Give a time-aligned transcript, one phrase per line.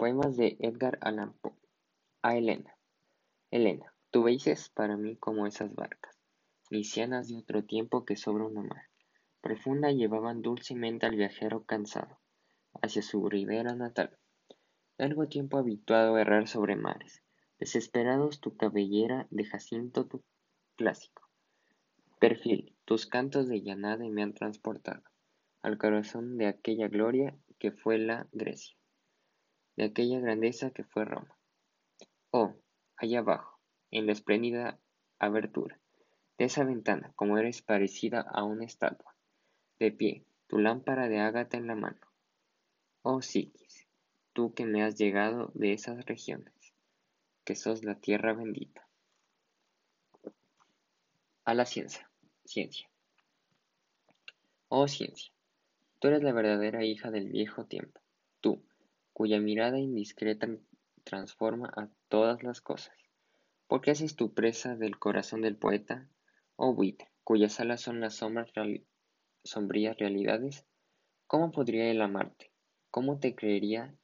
[0.00, 1.52] Poemas de Edgar Allan Poe.
[2.22, 2.74] A Elena.
[3.50, 6.18] Elena, tú veis para mí como esas barcas,
[6.70, 8.88] nicianas de otro tiempo que sobre una mar
[9.42, 12.18] profunda llevaban dulcemente al viajero cansado
[12.80, 14.16] hacia su ribera natal.
[14.96, 17.22] Largo tiempo habituado a errar sobre mares,
[17.58, 20.24] desesperados tu cabellera de jacinto tu
[20.76, 21.28] clásico.
[22.18, 25.02] Perfil, tus cantos de llanada me han transportado
[25.60, 28.80] al corazón de aquella gloria que fue la Grecia
[29.76, 31.36] de aquella grandeza que fue Roma.
[32.30, 32.54] Oh,
[32.96, 33.58] allá abajo,
[33.90, 34.78] en la espléndida
[35.18, 35.80] abertura
[36.40, 39.14] de esa ventana, como eres parecida a una estatua,
[39.78, 42.00] de pie, tu lámpara de ágata en la mano.
[43.02, 43.86] Oh Psiquis,
[44.32, 46.54] tú que me has llegado de esas regiones,
[47.44, 48.88] que sos la tierra bendita.
[51.44, 52.10] A la ciencia,
[52.46, 52.88] ciencia.
[54.68, 55.30] Oh ciencia,
[55.98, 58.00] tú eres la verdadera hija del viejo tiempo,
[58.40, 58.64] tú,
[59.20, 60.48] cuya mirada indiscreta
[61.04, 62.96] transforma a todas las cosas.
[63.66, 66.08] ¿Por qué haces tu presa del corazón del poeta?
[66.56, 68.50] Oh buitre, cuyas alas son las sombras
[69.44, 70.64] sombrías realidades.
[71.26, 72.50] ¿Cómo podría él amarte?
[72.90, 73.94] ¿Cómo te creería?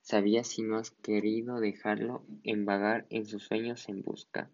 [0.00, 4.48] Sabía si no has querido dejarlo en vagar en sus sueños en busca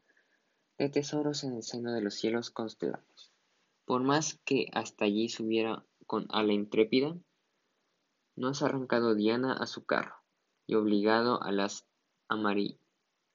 [0.79, 3.35] de tesoros en el seno de los cielos constelados.
[3.85, 7.15] Por más que hasta allí subiera con ala intrépida,
[8.39, 10.15] no has arrancado Diana a su carro,
[10.67, 11.87] y obligado a las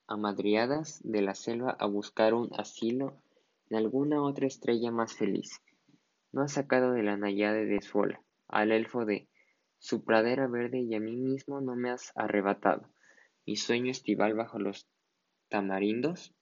[0.08, 3.22] amadriadas de la selva a buscar un asilo
[3.70, 5.62] en alguna otra estrella más feliz.
[6.32, 9.28] No has sacado de la Nayade de su ola, al elfo de
[9.78, 12.90] su pradera verde y a mí mismo no me has arrebatado
[13.46, 14.88] mi sueño estival bajo los
[15.50, 16.34] tamarindos.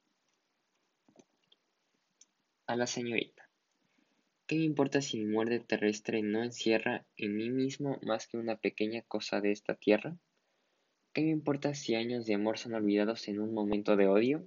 [2.68, 3.51] A la señorita.
[4.52, 8.58] ¿Qué me importa si mi muerte terrestre no encierra en mí mismo más que una
[8.58, 10.18] pequeña cosa de esta tierra?
[11.14, 14.46] ¿Qué me importa si años de amor son olvidados en un momento de odio?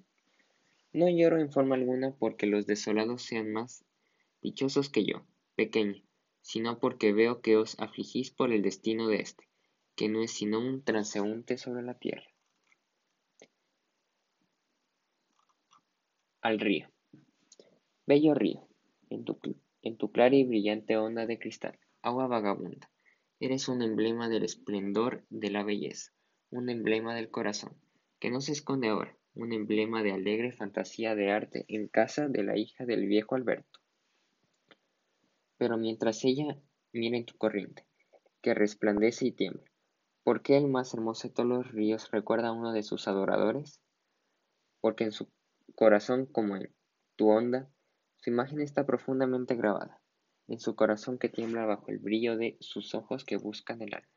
[0.92, 3.86] No lloro en forma alguna porque los desolados sean más
[4.42, 5.24] dichosos que yo,
[5.56, 6.02] pequeña,
[6.42, 9.48] sino porque veo que os afligís por el destino de éste,
[9.96, 12.28] que no es sino un transeúnte sobre la tierra.
[16.42, 16.90] Al río.
[18.04, 18.68] Bello río,
[19.08, 19.38] en tu
[19.84, 22.90] en tu clara y brillante onda de cristal, agua vagabunda.
[23.38, 26.10] Eres un emblema del esplendor de la belleza,
[26.50, 27.76] un emblema del corazón,
[28.18, 32.42] que no se esconde ahora, un emblema de alegre fantasía de arte en casa de
[32.42, 33.80] la hija del viejo Alberto.
[35.58, 36.58] Pero mientras ella
[36.92, 37.86] mira en tu corriente,
[38.40, 39.70] que resplandece y tiembla,
[40.22, 43.82] ¿por qué el más hermoso de todos los ríos recuerda a uno de sus adoradores?
[44.80, 45.28] Porque en su
[45.74, 46.74] corazón como en
[47.16, 47.70] tu onda
[48.24, 50.00] su imagen está profundamente grabada
[50.48, 54.08] en su corazón que tiembla bajo el brillo de sus ojos que buscan el alma.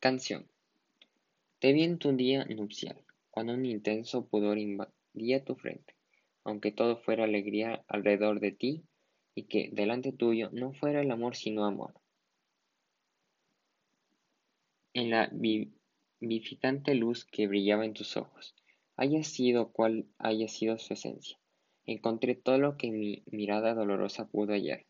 [0.00, 0.48] Canción.
[1.58, 5.94] Te vi en tu día nupcial, cuando un intenso pudor invadía tu frente,
[6.42, 8.82] aunque todo fuera alegría alrededor de ti
[9.34, 12.00] y que delante tuyo no fuera el amor sino amor.
[14.94, 18.54] En la vivificante luz que brillaba en tus ojos,
[18.98, 21.38] haya sido cual haya sido su esencia.
[21.86, 24.86] Encontré todo lo que mi mirada dolorosa pudo hallar,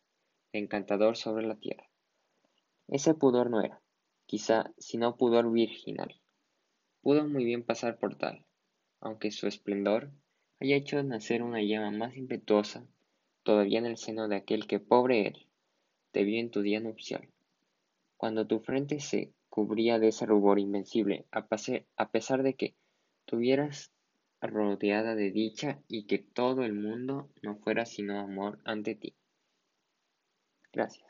[0.52, 1.88] encantador sobre la tierra.
[2.88, 3.82] Ese pudor no era,
[4.24, 6.20] quizá, sino pudor virginal.
[7.02, 8.47] Pudo muy bien pasar por tal,
[9.00, 10.10] aunque su esplendor
[10.58, 12.88] haya hecho nacer una llama más impetuosa
[13.42, 15.47] todavía en el seno de aquel que, pobre él,
[16.12, 17.28] te vio en tu día nupcial.
[18.16, 21.47] Cuando tu frente se cubría de ese rubor invencible, a,
[21.97, 22.74] a pesar de que
[23.26, 23.92] tuvieras
[24.41, 29.15] rodeada de dicha y que todo el mundo no fuera sino amor ante ti.
[30.72, 31.07] Gracias.